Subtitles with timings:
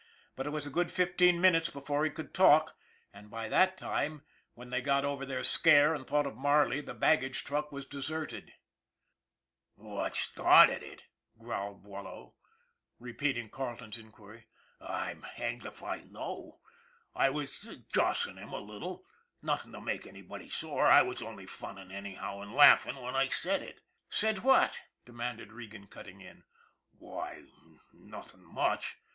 [0.35, 2.75] But it was a good fifteen min utes before he could talk,
[3.13, 4.23] and by that time
[4.55, 8.51] when they got over their scare and thought of Marley the baggage truck was deserted."
[9.75, 11.03] What started it!"
[11.39, 12.33] growled Boileau,
[12.97, 14.47] repeating Carleton's inquiry."
[14.81, 16.61] I'm hanged if I know.
[17.13, 17.59] I was
[17.93, 19.05] jossing him a little
[19.43, 20.87] nothing to make anybody sore.
[20.87, 25.85] I was only funning anyhow, and laughing when I said it."" Said what?" demanded Regan,
[25.85, 26.43] cutting in."
[26.97, 27.43] Why,
[27.93, 28.97] nothing much.